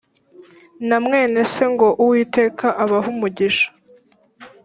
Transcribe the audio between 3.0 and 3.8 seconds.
umugisha uyu